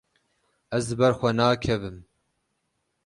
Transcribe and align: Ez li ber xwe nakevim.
Ez 0.75 0.85
li 0.89 0.95
ber 0.99 1.13
xwe 1.19 1.29
nakevim. 1.37 1.97